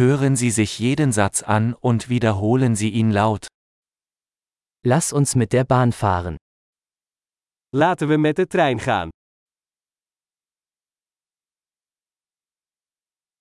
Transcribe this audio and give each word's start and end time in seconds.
Hören 0.00 0.34
Sie 0.34 0.50
sich 0.50 0.78
jeden 0.78 1.12
Satz 1.12 1.42
an 1.42 1.74
und 1.74 2.08
wiederholen 2.08 2.74
Sie 2.74 2.88
ihn 2.88 3.10
laut. 3.10 3.48
Lass 4.82 5.12
uns 5.12 5.34
mit 5.34 5.52
der 5.52 5.64
Bahn 5.64 5.92
fahren. 5.92 6.38
Laten 7.74 8.08
we 8.08 8.16
met 8.16 8.38
de 8.38 8.46
trein 8.46 8.78
gaan. 8.78 9.10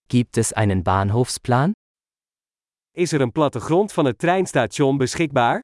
Gibt 0.10 0.38
es 0.38 0.52
einen 0.52 0.84
Bahnhofsplan? 0.84 1.72
Is 2.94 3.14
er 3.14 3.22
een 3.22 3.32
plattegrond 3.32 3.94
van 3.94 4.06
het 4.06 4.18
treinstation 4.18 4.98
beschikbaar? 4.98 5.62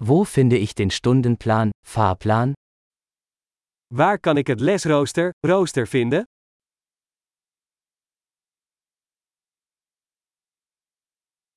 Wo 0.00 0.24
finde 0.24 0.58
ich 0.58 0.74
den 0.74 0.90
Stundenplan, 0.90 1.70
Fahrplan? 1.86 2.54
Waar 3.94 4.18
kan 4.20 4.36
ik 4.36 4.46
het 4.46 4.60
lesrooster, 4.60 5.30
rooster 5.40 5.86
vinden? 5.86 6.24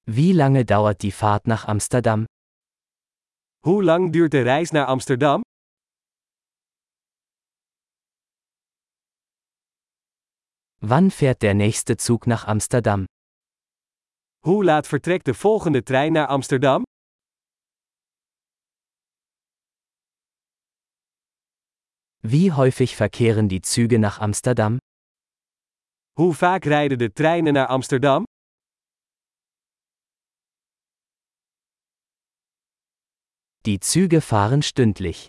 Wie 0.04 0.34
lange 0.36 0.64
dauert 0.64 1.00
die 1.00 1.12
Fahrt 1.12 1.46
nach 1.46 1.66
Amsterdam? 1.68 2.26
Hoe 3.60 3.84
lang 3.84 4.12
duurt 4.12 4.32
de 4.32 4.42
reis 4.42 4.72
naar 4.72 4.86
Amsterdam? 4.86 5.42
Wann 10.78 11.12
fährt 11.12 11.42
der 11.42 11.54
nächste 11.54 11.96
Zug 12.00 12.26
nach 12.26 12.48
Amsterdam? 12.48 13.06
Hoe 14.40 14.64
laat 14.64 14.88
vertrekt 14.88 15.26
de 15.26 15.34
volgende 15.34 15.84
trein 15.84 16.12
naar 16.14 16.28
Amsterdam? 16.28 16.84
Wie 22.24 22.52
häufig 22.52 22.96
verkehren 22.96 23.50
die 23.50 23.62
Züge 23.62 23.98
nach 23.98 24.20
Amsterdam? 24.20 24.78
Hoe 26.20 26.34
vaak 26.36 26.66
rijden 26.66 27.00
de 27.00 27.10
treinen 27.14 27.54
naar 27.54 27.68
Amsterdam? 27.68 28.26
Die 33.66 33.80
Züge 33.80 34.22
fahren 34.22 34.62
stündlich. 34.62 35.28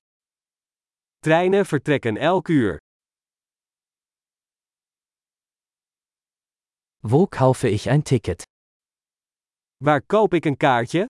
Treinen 1.22 1.64
vertrekken 1.64 2.16
elk 2.18 2.48
uur. 2.48 2.78
Wo 7.02 7.26
kaufe 7.26 7.68
ich 7.68 7.88
ein 7.88 8.04
Ticket? 8.04 8.44
Waar 9.78 10.02
koop 10.02 10.34
ik 10.34 10.44
een 10.44 10.56
kaartje? 10.56 11.06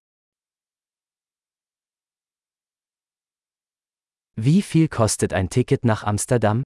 Wie 4.36 4.62
viel 4.62 4.88
kostet 4.88 5.34
ein 5.34 5.50
Ticket 5.50 5.84
nach 5.84 6.04
Amsterdam? 6.04 6.62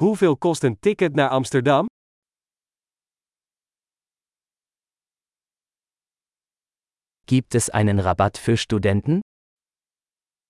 Hoeveel 0.00 0.36
kost 0.36 0.64
een 0.64 0.78
ticket 0.80 1.14
naar 1.14 1.30
Amsterdam? 1.30 1.86
Gibt 7.26 7.54
es 7.54 7.68
einen 7.70 7.98
Rabatt 7.98 8.38
für 8.38 8.56
Studenten? 8.56 9.20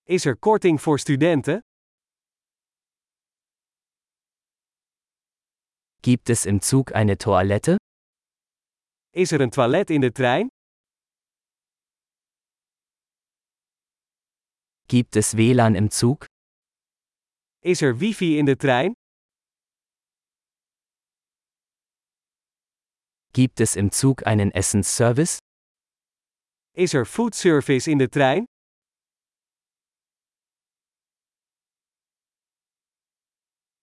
Is 0.06 0.27
er 0.27 0.37
korting 0.37 0.78
voor 0.78 0.98
studenten? 0.98 1.61
Gibt 6.03 6.28
es 6.31 6.47
im 6.47 6.61
Zug 6.61 6.92
eine 6.94 7.17
Toilette? 7.17 7.77
Is 9.12 9.33
er 9.33 9.41
een 9.41 9.50
toilet 9.50 9.91
in 9.91 10.00
de 10.00 10.12
trein? 10.12 10.48
Gibt 14.91 15.15
es 15.15 15.37
WLAN 15.37 15.77
im 15.77 15.89
Zug? 15.93 16.27
Is 17.63 17.81
er 17.81 18.01
wifi 18.01 18.39
in 18.41 18.47
de 18.47 18.57
trein? 18.57 18.93
Gibt 23.33 23.61
es 23.61 23.77
im 23.77 23.93
Zug 23.93 24.27
einen 24.27 24.51
Essensservice? 24.51 25.39
Is 26.75 26.93
er 26.95 27.05
foodservice 27.05 27.87
in 27.87 28.00
de 28.00 28.09
trein? 28.09 28.47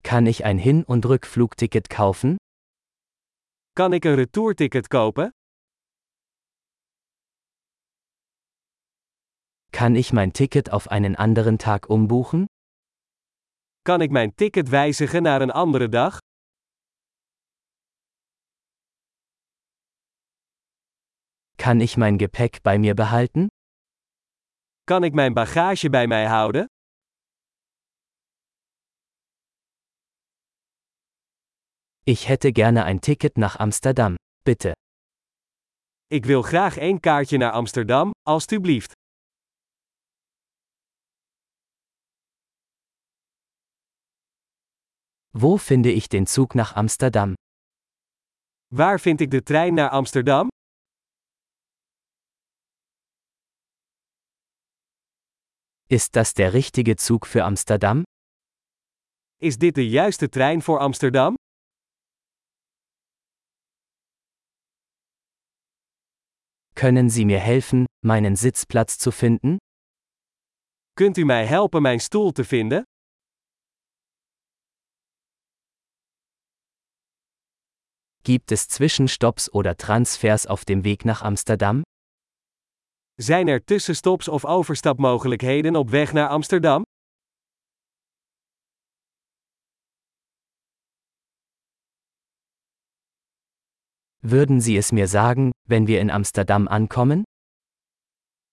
Kann 0.03 0.25
ich 0.25 0.43
ein 0.43 0.59
Hin- 0.59 0.83
und 0.83 1.05
Rückflugticket 1.05 1.89
kaufen? 1.89 2.35
Kan 3.77 3.93
ik 3.93 4.03
een 4.03 4.15
retourticket 4.15 4.89
kopen? 4.89 5.36
Kann 9.77 9.95
ich 9.95 10.11
mein 10.11 10.33
Ticket 10.33 10.71
auf 10.71 10.89
einen 10.89 11.15
anderen 11.15 11.59
Tag 11.59 11.87
umbuchen? 11.87 12.47
Kan 13.83 14.01
ik 14.01 14.11
mijn 14.11 14.35
ticket 14.35 14.69
wijzigen 14.69 15.23
naar 15.23 15.41
een 15.41 15.51
andere 15.51 15.89
dag? 15.89 16.17
Kann 21.57 21.79
ich 21.79 21.95
mein 21.95 22.17
Gepäck 22.17 22.63
bei 22.63 22.79
mir 22.79 22.95
behalten? 22.95 23.47
Kan 24.83 25.03
ik 25.03 25.13
mijn 25.13 25.33
bagage 25.33 25.89
bij 25.89 26.07
mij 26.07 26.27
houden? 26.27 26.65
Ich 32.03 32.27
hätte 32.27 32.51
gerne 32.51 32.83
ein 32.83 32.99
Ticket 32.99 33.37
nach 33.37 33.57
Amsterdam, 33.59 34.15
bitte. 34.43 34.71
Ik 36.07 36.25
wil 36.25 36.41
graag 36.41 36.77
één 36.77 36.99
kaartje 36.99 37.37
naar 37.37 37.51
Amsterdam, 37.51 38.11
alstublieft. 38.23 38.95
Wo 45.39 45.57
finde 45.57 45.91
ich 45.91 46.09
den 46.09 46.25
Zug 46.25 46.55
nach 46.55 46.75
Amsterdam? 46.75 47.35
Waar 48.73 48.99
vind 48.99 49.21
ik 49.21 49.29
de 49.31 49.43
trein 49.43 49.73
naar 49.73 49.89
Amsterdam? 49.89 50.47
Ist 55.89 56.15
das 56.15 56.33
der 56.33 56.53
richtige 56.53 56.95
Zug 56.95 57.27
für 57.27 57.43
Amsterdam? 57.43 58.03
Is 59.39 59.57
dit 59.57 59.75
de 59.75 59.89
juiste 59.89 60.27
trein 60.29 60.61
voor 60.61 60.79
Amsterdam? 60.79 61.35
Können 66.73 67.09
Sie 67.09 67.25
mir 67.25 67.39
helfen, 67.39 67.85
meinen 68.03 68.35
Sitzplatz 68.35 68.97
zu 68.97 69.11
finden? 69.11 69.57
Kunt 70.93 71.17
u 71.17 71.23
mij 71.25 71.45
helpen 71.45 71.81
mijn 71.81 71.99
stoel 71.99 72.31
te 72.31 72.43
vinden? 72.43 72.83
Gibt 78.27 78.51
es 78.51 78.67
Zwischenstopps 78.67 79.49
oder 79.53 79.77
Transfers 79.77 80.47
auf 80.47 80.65
dem 80.65 80.83
Weg 80.83 81.05
nach 81.05 81.21
Amsterdam? 81.21 81.83
Zijn 83.15 83.47
er 83.47 83.63
tussenstops 83.63 84.27
of 84.27 84.43
overstapmogelijkheden 84.43 85.75
op 85.75 85.89
weg 85.89 86.11
naar 86.13 86.27
Amsterdam? 86.27 86.83
Würden 94.19 94.59
Sie 94.59 94.77
es 94.77 94.91
mir 94.91 95.07
sagen, 95.07 95.51
wenn 95.63 95.87
wir 95.87 96.01
in 96.01 96.09
Amsterdam 96.09 96.67
ankommen? 96.67 97.23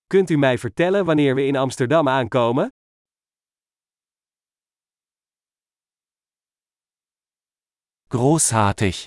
Kunt 0.09 0.31
u 0.31 0.37
mij 0.37 0.59
vertellen 0.59 1.05
wanneer 1.05 1.35
we 1.35 1.47
in 1.47 1.57
Amsterdam 1.57 2.09
aankomen? 2.09 2.69
Großartig! 8.09 9.07